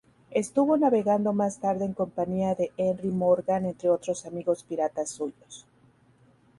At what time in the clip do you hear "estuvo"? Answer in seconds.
0.31-0.77